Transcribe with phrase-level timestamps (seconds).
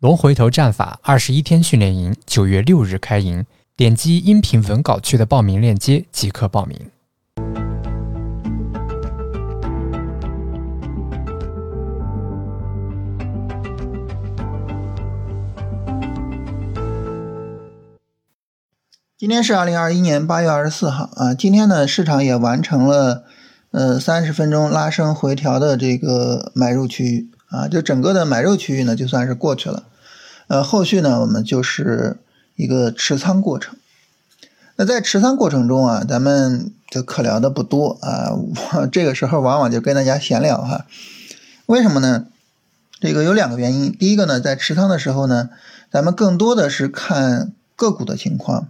[0.00, 6.78] 龙回头战法二十一天训练营九月六日开营，点击音频文稿区的报名链接即可报名。
[19.16, 23.24] 今天是二零二一年八月二十四号啊，今天呢市场也完成了
[23.70, 29.84] 呃三十分钟拉升回调的这个买入区域啊，就整个的买入区域呢就算是过去了，
[30.48, 32.18] 呃后续呢我们就是
[32.56, 33.76] 一个持仓过程。
[34.76, 40.86] 那在持仓过程中啊，咱们就可聊的不多啊，我这个时候往往就跟大家闲聊哈。
[41.66, 42.26] 为什么呢？
[43.00, 45.50] 这个有两个原因，第一个呢，在持仓的时候呢，
[45.90, 48.68] 咱们更多的是看个股的情况。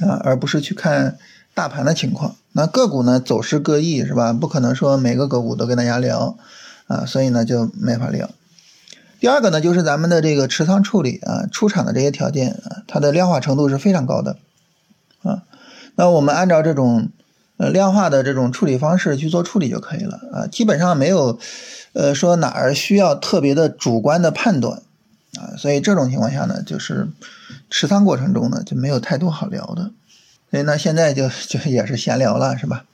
[0.00, 1.18] 啊，而不是去看
[1.54, 2.36] 大盘的情况。
[2.52, 4.32] 那个股呢，走势各异，是吧？
[4.32, 6.38] 不可能说每个个股都跟大家聊
[6.88, 8.28] 啊，所以呢就没法聊。
[9.20, 14.36] 第二个呢，就是咱们的这个持仓处理啊，出场的这些条件啊，它的量化程度是非常高的
[15.22, 15.44] 啊。
[15.94, 17.10] 那我们按照这种
[17.58, 21.38] 呃量化的这种处理方式去做处理就可以了啊，基本上没有
[21.92, 24.82] 呃说哪儿需要特别的主观的判断。
[25.38, 27.06] 啊，所以这种情况下呢，就是
[27.70, 29.90] 持仓过程中呢就没有太多好聊的，
[30.50, 32.84] 所以呢现在就就也是闲聊了，是吧？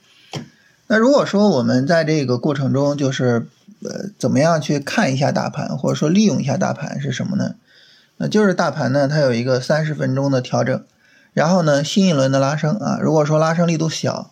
[0.87, 3.47] 那如果说我们在这个过程中就是
[3.83, 7.55] 呃怎么样去看一下大盘，或者说利用一下大盘是什么呢？
[8.17, 10.83] 那就是大盘呢它有一个三十分钟的调整，
[11.33, 14.31] 然后呢新一轮的拉升啊，如果说拉升力度小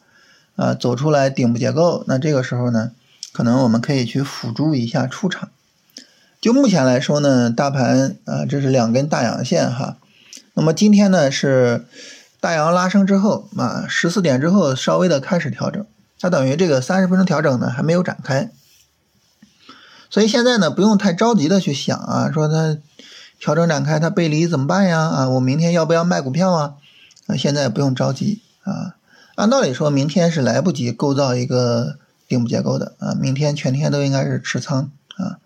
[0.56, 2.92] 啊走出来顶部结构，那这个时候呢
[3.34, 5.50] 可能我们可以去辅助一下出场。
[6.40, 9.98] 就目前来说呢，大盘啊，这是两根大阳线哈。
[10.54, 11.86] 那么今天呢是
[12.40, 15.86] 大阳拉升之后啊，十四点之后稍微的开始调整，
[16.20, 18.50] 它等于这个三十分钟调整呢还没有展开。
[20.14, 22.78] 所以现在呢不用太着急的去想啊，说它
[23.40, 25.00] 调整展开它背离怎么办呀？
[25.00, 26.76] 啊，我明天要不要卖股票啊？
[27.26, 28.94] 啊，现在不用着急啊。
[29.34, 31.98] 按道理说明天是来不及构造一个
[32.28, 35.40] 顶部结构的啊，明天全天都应该是持仓啊。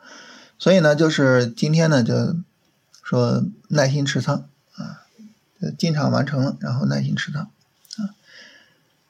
[0.60, 2.36] 所以呢，就是今天呢，就
[3.02, 5.08] 说耐心持仓啊，
[5.78, 7.44] 进场完成了，然后耐心持仓
[7.96, 8.12] 啊，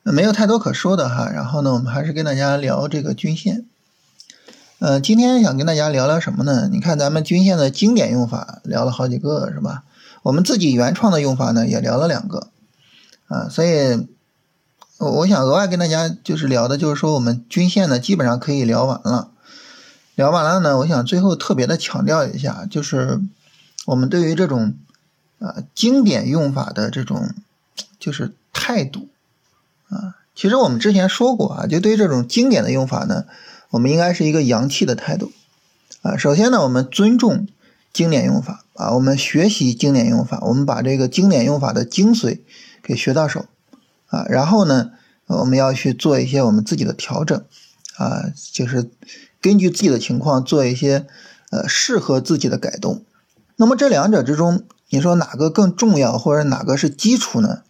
[0.03, 1.27] 没有太多可说的哈。
[1.31, 3.65] 然后呢，我们还是跟大家聊这个均线。
[4.79, 6.69] 呃，今天想跟大家聊聊什么呢？
[6.71, 9.83] 你看咱们均线的经典用法聊了好几个是吧？
[10.21, 12.49] 我们自己原创的用法呢也聊了两个
[13.27, 14.07] 啊，所以
[14.99, 19.31] 我想额外跟大家就是聊的，就是说我们均线呢基本上可以聊完了。
[20.13, 23.19] 聊完了呢，我想最后特别的强调一下，就是
[23.87, 24.75] 我们对于这种
[25.39, 27.33] 啊经典用法的这种
[27.99, 29.09] 就是态度
[29.89, 33.25] 啊，其实我们之前说过啊，就对于这种经典的用法呢，
[33.69, 35.31] 我们应该是一个洋气的态度
[36.01, 36.17] 啊。
[36.17, 37.47] 首先呢，我们尊重
[37.93, 42.39] 经典用法啊，我们学习经典用法，我们把这个经典用法的精髓
[42.81, 43.45] 给学到手
[44.07, 44.91] 啊，然后呢，
[45.25, 47.43] 我们要去做一些我们自己的调整
[47.97, 48.89] 啊，就是。
[49.39, 51.05] 根据自己的情况做一些
[51.51, 53.05] 呃适合自己的改动。
[53.55, 57.61] 那么这两者之中，你说哪个更重要，或者哪个是基础呢？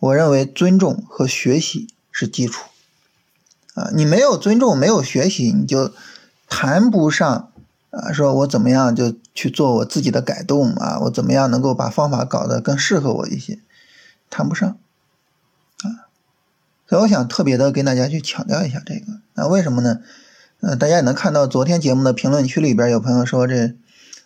[0.00, 2.64] 我认为尊重和学习是基础
[3.74, 3.90] 啊。
[3.92, 5.92] 你没有尊重，没有学习，你就
[6.48, 7.50] 谈不上
[7.90, 8.12] 啊。
[8.12, 10.98] 说我怎么样就去做我自己的改动啊？
[11.02, 13.58] 我怎么样能够把方法搞得更适合我一些？
[14.30, 14.68] 谈不上
[15.82, 16.08] 啊。
[16.88, 19.20] 所以我想特别的跟大家去强调一下这个。
[19.34, 20.00] 那为什么呢？
[20.60, 23.74] 呃，大家也能看到昨天节目的评论区里边有朋友说这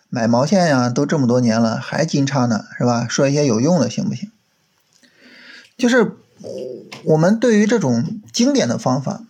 [0.09, 3.05] 买毛线呀，都这么多年了还金叉呢，是吧？
[3.09, 4.31] 说一些有用的行不行？
[5.77, 6.13] 就是
[7.03, 9.23] 我们对于这种经典的方法，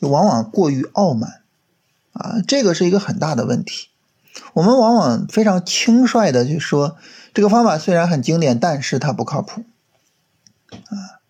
[0.00, 1.42] 就往往过于傲慢
[2.12, 3.88] 啊，这个是一个很大的问题。
[4.54, 6.96] 我们往往非常轻率的去说
[7.34, 9.64] 这个方法虽然很经典，但是它不靠谱
[10.70, 11.20] 啊，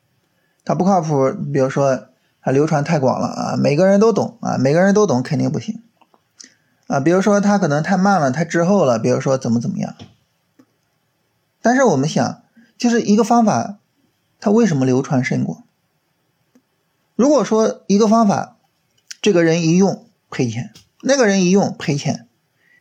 [0.65, 1.33] 它不靠谱。
[1.53, 2.07] 比如说。
[2.43, 5.83] 它流传太广了啊，每个人都懂啊，每个人都懂肯定不行
[6.87, 6.99] 啊。
[6.99, 9.95] 比如说它可能太慢了，太滞后了，比如说怎么怎么样。
[11.61, 12.41] 但是我们想，
[12.79, 13.77] 就是一个方法，
[14.41, 15.65] 它为什么流传甚广？
[17.15, 18.57] 如果说一个方法，
[19.23, 20.73] 这个人一用赔钱，
[21.03, 22.27] 那个人一用赔钱，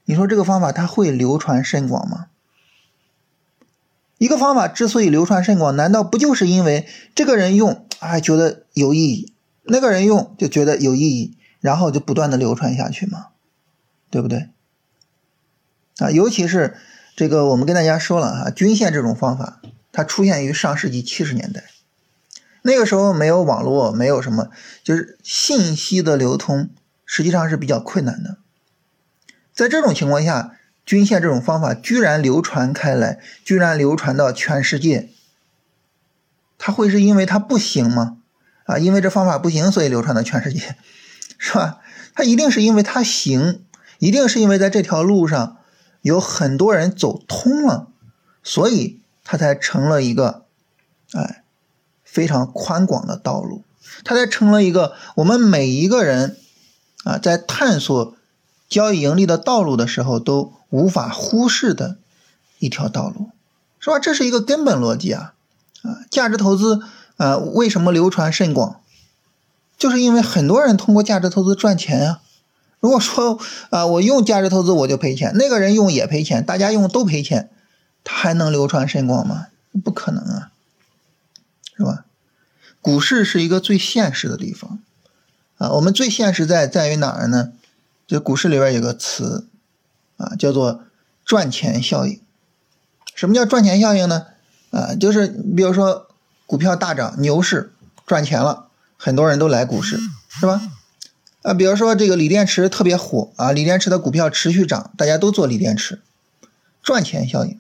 [0.06, 2.28] 你说这个方法它会流传甚广吗？
[4.18, 9.34] 一个方法之所以流传甚广，难道不就是因为这个人用啊觉得有意义？
[9.64, 13.28] 那个人用就觉得有意义，然后就不断的流传下去吗，
[14.10, 14.50] 对不对？
[16.00, 16.76] 啊，尤其是
[17.16, 21.64] 这个，我们跟大家说了哈，均线这种方法，它出现于上世纪七十年代，
[22.70, 24.52] 那个时候没有网络，没有什么，
[24.84, 26.70] 就是信息的流通
[27.04, 28.38] 实际上是比较困难的。
[29.52, 30.56] 在这种情况下，
[30.86, 35.10] 均线这种方法居然流传开来，居然流传到全世界，
[36.60, 38.20] 它会是因为它不行吗？
[38.66, 40.76] 啊，因为这方法不行，所以流传到全世界，
[41.40, 41.80] 是吧？
[42.14, 43.66] 它一定是因为它行，
[43.98, 45.58] 一定是因为在这条路上
[46.02, 47.88] 有很多人走通了，
[48.44, 50.46] 所以它才成了一个，
[51.14, 51.44] 哎，
[52.12, 53.64] 非常宽广的道路，
[54.04, 56.38] 它才成了一个我们每一个人
[57.04, 58.16] 啊，在探索
[58.68, 61.98] 交易盈利的道路的时候都无法忽视的
[62.60, 63.30] 一条道路，
[63.80, 64.00] 是吧？
[64.00, 65.34] 这是一个根本逻辑啊，
[65.84, 66.82] 啊，价值投资。
[67.20, 68.80] 啊，为什么流传甚广？
[69.78, 72.22] 就是因为很多人通过价值投资赚钱呀。
[72.80, 73.38] 如果说
[73.72, 77.50] 啊，我用价值投资我就赔钱，那个人用也赔钱，大家用都赔钱，
[78.06, 79.48] 他还能流传甚广吗？
[79.84, 80.52] 不可能啊，
[81.80, 82.06] 是吧？
[82.80, 84.80] 股市是一个最现实的地方
[85.58, 85.72] 啊。
[85.72, 87.54] 我们最现实在在于哪儿呢？
[88.06, 89.48] 就股市里边有个词
[90.18, 90.84] 啊，叫做
[91.26, 92.20] 赚钱效应。
[93.16, 94.28] 什么叫赚钱效应呢？
[94.70, 96.06] 啊，就是比如说。
[96.50, 97.72] 股票大涨，牛市
[98.08, 100.00] 赚钱了，很多人都来股市，
[100.30, 100.60] 是吧？
[101.44, 106.02] 啊，比如说这个锂电池特别火啊，锂电池的股票持续涨，大家都做锂电池，
[106.82, 107.60] 赚钱效应。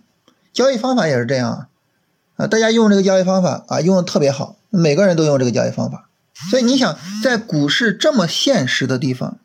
[0.51, 1.67] 交易方法也是这样啊，
[2.39, 6.09] 啊，大家用这个交易方法啊，用的特别好，每个人都用这个交易方法，
[6.49, 9.37] 所以你想在股市这么现实的地方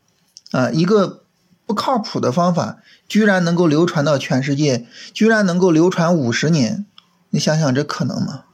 [0.52, 1.24] 啊，一个
[1.66, 6.86] 不靠谱的方法，居然能够流传到全世界，居然能够流传五十年，
[7.30, 8.44] 你想想这可能吗？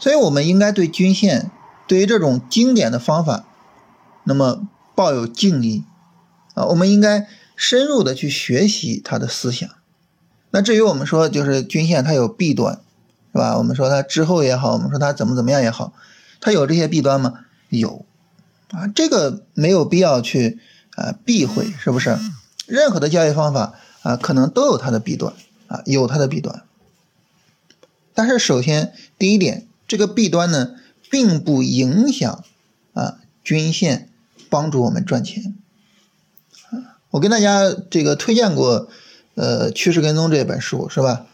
[0.00, 1.52] 所以，我们应该对均线，
[1.86, 3.44] 对于这种经典的方法，
[4.24, 4.66] 那么
[4.96, 5.84] 抱有敬意
[6.54, 6.64] 啊。
[6.64, 9.68] 我们应该深入的去学习它的思想。
[10.50, 12.80] 那至于我们说，就是均线它有弊端，
[13.34, 13.58] 是吧？
[13.58, 15.92] 我们说它滞后也好，我们说它怎么怎么样也好，
[16.40, 17.40] 它有这些弊端吗？
[17.68, 18.06] 有
[18.70, 20.60] 啊，这个没有必要去
[20.94, 22.16] 啊避讳，是不是？
[22.66, 25.34] 任何的交易方法啊，可能都有它的弊端
[25.66, 26.62] 啊，有它的弊端。
[28.14, 29.66] 但是首先第一点。
[29.86, 30.76] 这个弊端呢，
[31.10, 32.42] 并不影响
[32.94, 34.08] 啊均线
[34.48, 35.54] 帮助我们赚钱。
[37.10, 38.88] 我跟大家这个推荐过
[39.34, 41.26] 呃趋势跟踪这本书是吧？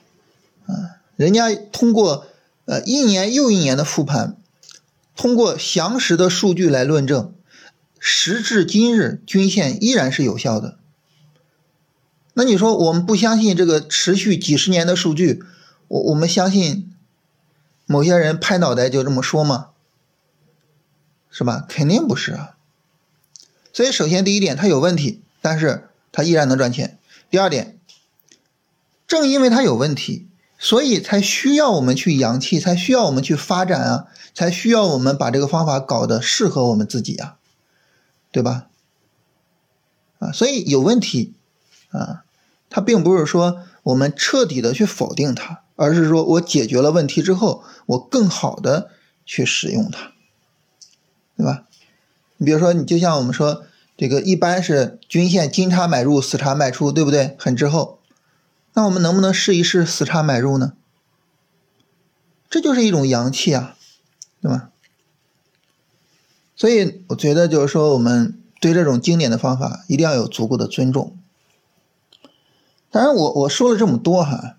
[0.67, 2.26] 啊，人家通过
[2.64, 4.38] 呃一年又一年的复盘，
[5.14, 7.34] 通过详实的数据来论证，
[7.99, 10.78] 时至今日均线依然是有效的。
[12.32, 15.44] 那你说我们不相信这个持续几十年的数据，
[15.88, 16.90] 我我们相信？
[17.84, 19.70] 某些人拍脑袋就这么说吗？
[21.31, 21.66] 是吧？
[21.69, 22.56] 肯定不是啊。
[23.75, 26.99] 所以，首先第一点，它有问题，但是它依然能赚钱。
[27.28, 27.78] 第二点，
[29.06, 30.28] 正因为它有问题，
[30.61, 37.39] 所以才需要我们去阳气，才需要我们去发展啊，才需要我们把这个方法搞得适合我们自己啊，
[38.31, 38.69] 对吧？
[40.21, 41.35] 啊，所以有问题
[41.91, 42.25] 啊，
[42.69, 45.62] 它并不是说我们彻底的去否定它。
[45.83, 48.91] 而是说我解决了问题之后，我更好的
[49.25, 50.12] 去使用它，
[51.39, 51.65] 对吧？
[52.37, 53.65] 你比如说，你就像我们说
[53.97, 57.35] 这个，一般是均线金叉买入，死叉卖出，对不对？
[57.39, 58.00] 很滞后，
[58.81, 60.73] 那我们能不能试一试死叉买入呢？
[62.49, 63.77] 这就是一种阳气啊，
[64.41, 64.71] 对吧？
[66.56, 71.15] 所以我觉得就是说，我们对这种经典的方法一定要有足够的尊重。
[72.91, 74.56] 当然，我我说了这么多哈。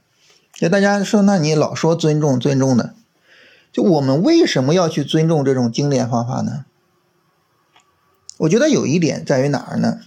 [0.54, 2.94] 就大家说，那你老说尊重尊重的，
[3.72, 6.66] 就我们为什么要去尊重这种经典方法呢？
[8.38, 10.02] 我觉得有一点在于哪儿呢？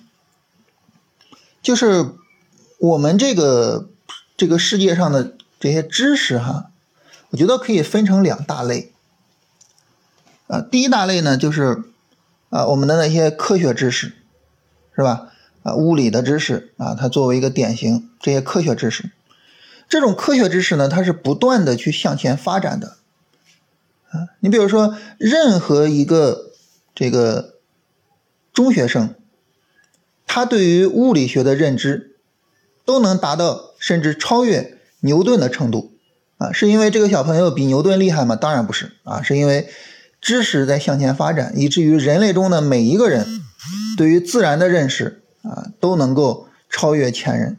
[1.61, 2.13] 就是
[2.79, 3.89] 我们这个
[4.37, 6.71] 这个世界上的这些知识哈，
[7.31, 8.93] 我觉得可以分成两大类。
[10.47, 11.85] 啊，第一大类呢，就是
[12.51, 14.13] 啊我们的那些科学知识，
[14.95, 15.33] 是吧？
[15.63, 19.11] 啊，物理的知识啊，它作为一个典型，这些科学知识。
[19.89, 22.97] 这种科学知识呢，它是不断的去向前发展的，
[24.11, 26.53] 啊，你比如说，任何一个
[26.95, 27.55] 这个
[28.53, 29.15] 中学生，
[30.27, 32.14] 他对于物理学的认知
[32.85, 35.93] 都能达到甚至超越牛顿的程度，
[36.39, 38.37] 啊，是因为这个小朋友比牛顿厉害吗？
[38.37, 39.69] 当然不是，啊，是因为
[40.21, 43.27] 知识在向前发展，以至于人类中的每一个人
[43.97, 47.57] 对于自然的认识啊，都能够超越前人。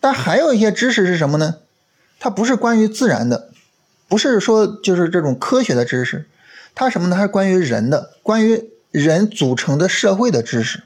[0.00, 1.56] 但还有一些知识是什么呢？
[2.18, 3.50] 它不是关于自然的，
[4.08, 6.26] 不是说就是这种科学的知识，
[6.74, 7.16] 它什么呢？
[7.16, 10.82] 它是关于人的，关于人组成的社会的知识。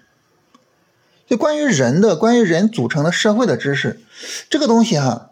[1.29, 4.01] 就关于人的，关于人组成的社会的知识，
[4.49, 5.31] 这个东西哈，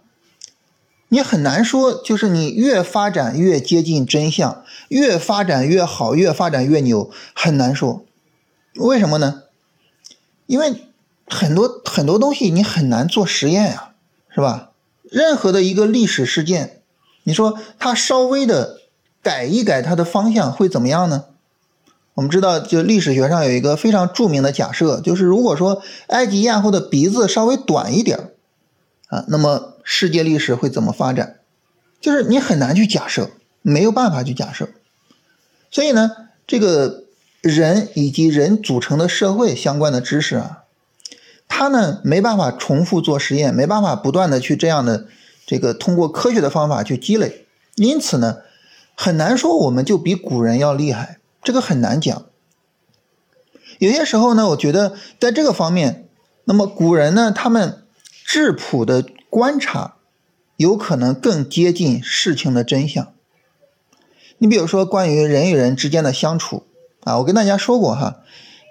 [1.09, 8.05] 你很难说，就是你越发展越接近真相，越发展越好，越发展越牛，很难说。
[8.75, 9.45] 为什么呢？
[10.45, 10.85] 因为
[11.27, 13.95] 很多很多东西你很难做实验呀，
[14.29, 14.73] 是吧？
[15.03, 16.83] 任何的一个历史事件，
[17.23, 18.81] 你说它稍微的
[19.23, 21.25] 改一改它的方向会怎么样呢？
[22.17, 28.31] 我们知道，就历史学上有一个非常著名的假设，就是如果说埃及艳后的鼻子稍微短一点
[29.09, 31.37] 啊，那么世界历史会怎么发展？
[32.01, 33.29] 就是你很难去假设，
[33.61, 34.71] 没有办法去假设。
[35.71, 36.11] 所以呢，
[36.47, 37.05] 这个
[37.43, 40.65] 人以及人组成的社会相关的知识啊，
[41.47, 45.07] 它呢没办法重复做实验，没办法不断的去这样的
[45.45, 47.45] 这个通过科学的方法去积累，
[47.75, 48.39] 因此呢，
[48.95, 52.27] 很难说我们就比古人要厉害，这个很难讲。
[53.79, 56.09] 有些时候呢，我觉得在这个方面，
[56.43, 57.85] 那么古人呢，他们
[58.25, 59.95] 质朴的观察，
[60.57, 63.13] 有可能更接近事情的真相。
[64.39, 66.67] 你比如说，关于人与人之间的相处
[67.05, 68.23] 啊，我跟大家说过哈，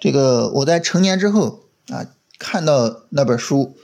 [0.01, 3.77] 这个我在成年之后啊，看到那本书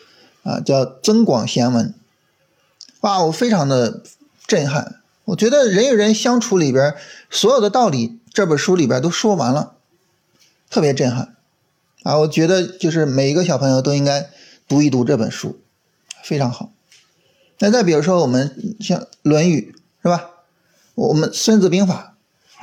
[0.43, 1.87] 啊，叫《增广贤文》，
[2.99, 4.03] 哇，我非常的
[4.45, 4.95] 震撼。
[5.23, 6.93] 我觉得人与人相处里边
[7.29, 9.75] 所有的道理，这本书里边都说完了，
[10.69, 11.35] 特别震撼
[12.03, 12.17] 啊！
[12.19, 14.29] 我觉得就是每一个小朋友都应该
[14.67, 15.59] 读一读这本书，
[16.23, 16.71] 非常好。
[17.59, 20.29] 那再比如说，我们像《论语》，是吧？
[20.95, 22.15] 我们《孙子兵法》、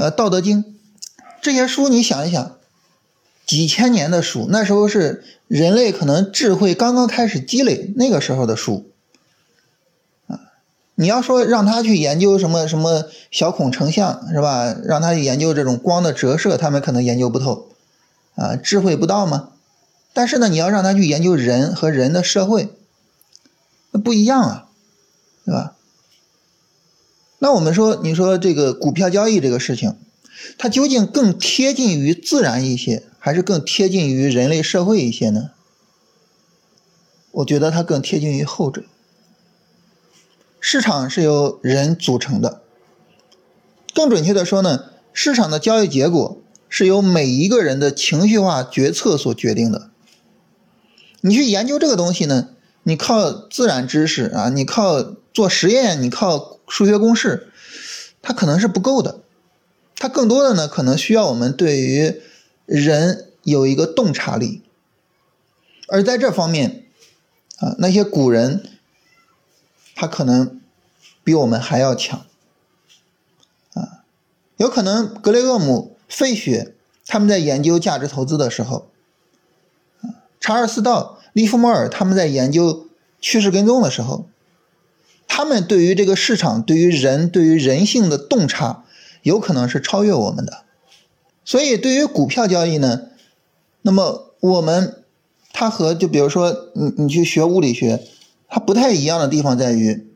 [0.02, 0.64] 呃《道德经》
[1.42, 2.56] 这些书，你想一想，
[3.46, 8.90] 几千年的书，那时候是人类可能智慧刚刚开始积累那个时候的书。
[11.00, 14.74] 你要说让他去研究什么什么小孔成像是吧？
[14.82, 17.68] 让他去研究这种光的折射，他们可能研究不透
[18.34, 19.50] 啊，智慧不到吗？
[20.12, 22.74] 但是呢，你要让他去研究人和人的社会，
[23.92, 24.66] 那不一样啊，
[25.44, 25.76] 对吧？
[27.38, 29.94] 那我们说，你说这个股票交易这个事情，
[30.58, 35.50] 它究竟更贴近于自然一些，还是更贴近于人类社会一些呢？
[37.30, 38.82] 我觉得它更贴近于后者。
[40.60, 42.62] 市场是由人组成的，
[43.94, 49.90] 更准确的说呢，市场的交易结果是由每一个人的情绪化决策所决定的。
[51.20, 52.50] 你去研究这个东西呢，
[52.82, 56.56] 你靠自然知识啊，你靠做实验，你靠。
[56.70, 57.48] 数学公式，
[58.20, 59.20] 它可能是不够的，
[59.96, 62.20] 它更多的呢，可能需要我们对于
[62.66, 64.60] 人有一个洞察力，
[65.88, 66.84] 而在这方面，
[67.56, 68.62] 啊，那些古人，
[70.00, 70.60] 他可能
[71.24, 72.24] 比我们还要强，
[73.74, 74.04] 啊，
[74.56, 76.72] 有可能格雷厄姆、费雪
[77.04, 78.86] 他们在研究价值投资的时候，
[80.38, 82.86] 查尔斯道、利弗莫尔他们在研究
[83.20, 84.28] 趋势跟踪的时候。
[85.26, 88.84] 他们对于这个市场、对于人、对于人性的洞察，
[89.22, 90.64] 有可能是超越我们的。
[91.44, 93.08] 所以，对于股票交易呢，
[93.82, 95.02] 那么我们
[95.52, 98.06] 它和就比如说你你去学物理学，
[98.48, 100.06] 它不太一样的地方在于，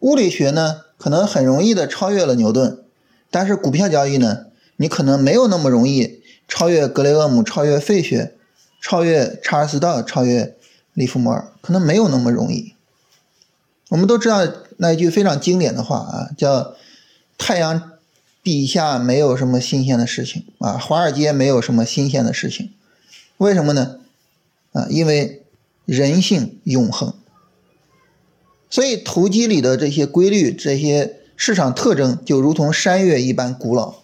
[0.00, 2.82] 物理学呢可能很容易的超越了牛顿，
[3.30, 4.46] 但是股票交易呢，
[4.76, 8.34] 你可能没有那么容易超越格雷厄姆、超越费雪、
[8.80, 10.56] 超越查尔斯道、超越
[10.94, 12.74] 利弗莫尔，可能没有那么容易。
[13.88, 14.46] 我们都知道
[14.76, 16.74] 那一句非常经典的话啊，叫
[17.36, 17.92] “太阳
[18.42, 22.70] 底下没有什么新鲜的事情啊，华尔街没有什么新鲜的事情，
[23.38, 23.98] 为什么呢？
[24.72, 25.42] 啊，因为
[25.84, 27.14] 人性永恒。
[28.70, 33.94] 所以投机里的这些规律、这些市场特征，就如同山岳一般古老。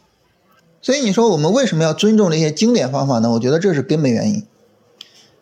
[0.80, 3.30] 所以你说我们为什么要尊重这些经典方法呢？
[3.32, 4.46] 我觉得这是根本原因，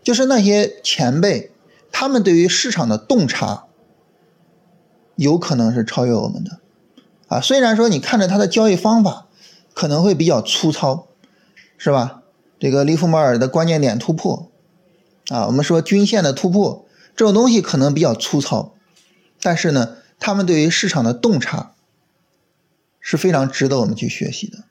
[0.02, 1.50] 就是那些前辈
[1.90, 3.64] 他们对于市场的洞察。
[5.16, 6.58] 有可能是超越我们的，
[7.28, 9.26] 啊，虽然说你看着他的交易方法
[9.74, 11.06] 可能会比较粗糙，
[11.76, 12.22] 是吧？
[12.58, 14.48] 这个利弗莫尔的关键点突破，
[15.28, 18.72] 啊，我们说均线的突破这种东西可能比较粗糙，
[19.42, 21.74] 但是呢，他们对于市场的洞察
[23.00, 24.64] 是非常值得我们去学习的。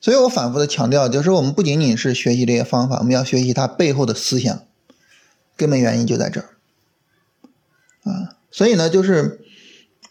[0.00, 4.64] 所以我反复的强调，就是我们不仅仅是学习这些方法，我们要学习它背后的思想，
[5.56, 6.48] 根本原因就在这儿，
[8.10, 9.44] 啊，所以呢，就是。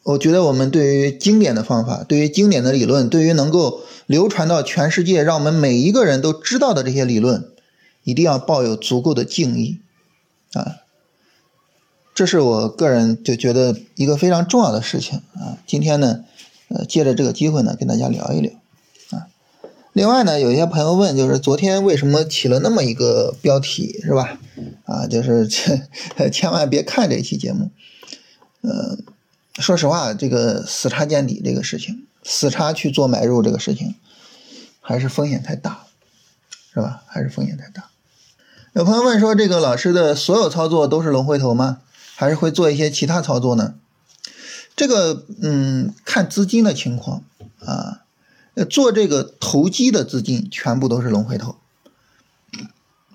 [0.04, 7.52] 我觉得我们对于经典的方法，对于经典的理论，对于能够流传到全世界，让我们每一个人都知道的这些理论，
[8.06, 9.82] 一定要抱有足够的敬意
[10.54, 10.78] 啊！
[12.18, 15.62] 这是我个人就觉得一个非常重要的事情啊！
[15.68, 16.24] 今天呢，
[16.70, 18.52] 呃，借着这个机会呢，跟大家聊一聊
[19.12, 19.28] 啊。
[19.94, 24.40] 另外呢，有些朋友问，就是昨天为什么起了那么一个标题，是吧？
[24.86, 25.88] 啊，就是千
[26.34, 27.70] 千万别看这期节目，
[28.64, 29.04] 嗯。
[29.60, 33.94] 说实话，这个死叉见底这个事情，死叉去做买入这个事情，
[34.82, 35.86] 还是风险太大，
[36.74, 37.04] 是吧？
[37.06, 37.92] 还是风险太大。
[38.74, 41.82] 有朋友问说，这个老师的所有操作都是龙回头吗？
[42.20, 43.76] 还是会做一些其他操作呢？
[44.76, 47.24] 这个，嗯，看资金的情况
[47.60, 48.02] 啊。
[48.72, 51.58] 做这个投机的资金全部都是龙回头，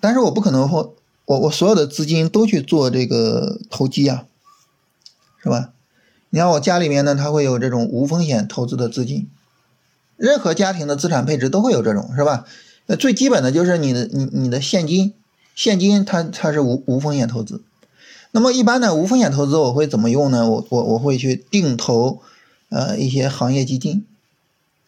[0.00, 0.94] 但是我不可能说，
[1.24, 4.24] 我我所有的资金都去做这个投机啊，
[5.42, 5.72] 是吧？
[6.30, 9.28] 你看我家里面呢，它会有这种无风险投资的资金，
[10.16, 12.44] 任何家庭的资产配置都会有这种，是吧？
[12.86, 15.12] 那最基本的就是你的你你的现金，
[15.56, 17.64] 现金它它是无无风险投资。
[18.32, 20.50] 那么一般的无风险投资我会怎么用呢？
[20.50, 22.20] 我我我会去定投
[22.68, 24.04] 呃一些行业基金。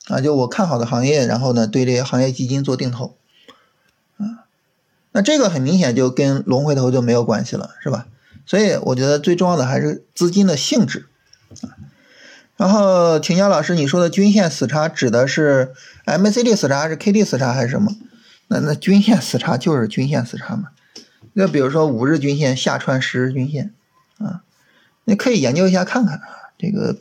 [0.06, 3.16] 啊，就我看好的行业，然后呢，对这些行业基金做定投，
[4.18, 4.44] 啊，
[5.12, 8.06] 那这个很明显就跟龙回头就没有关系了，是吧？
[8.44, 11.06] 所以我觉得最重要的还是资金的性质，
[11.62, 11.72] 啊，
[12.58, 15.72] 然后请教老师，你说的均线死叉指的是
[16.04, 17.96] MACD 死叉还是 KD 死叉还是什么？
[18.48, 20.68] 那那均线死叉就是均线死叉嘛？
[21.32, 23.72] 那比如说五日均线下穿十日均线，
[24.18, 24.42] 啊，
[25.04, 26.98] 你可以研究一下看看啊，这个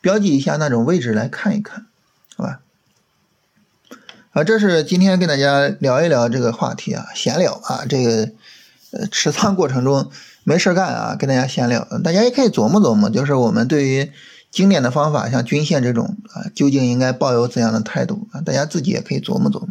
[0.00, 1.86] 标记一下那种位置来看一看。
[2.36, 2.60] 好吧，
[4.32, 8.32] 啊，这是今天跟大家聊一聊这个话题啊，闲聊啊，这个
[8.90, 10.10] 呃持仓过程中
[10.44, 14.10] 没事干啊，跟大家闲聊，大家也可以琢磨琢磨，就是我们对于
[14.50, 18.40] 经典的方法，像均线这种啊，究竟应该抱有怎样的态度啊？
[18.40, 19.68] 大家自己也可以琢磨琢磨。